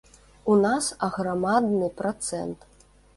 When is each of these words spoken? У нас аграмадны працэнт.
У 0.53 0.53
нас 0.61 0.87
аграмадны 1.07 1.91
працэнт. 1.99 2.59